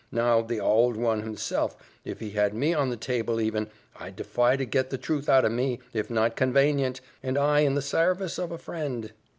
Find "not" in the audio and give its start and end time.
6.09-6.35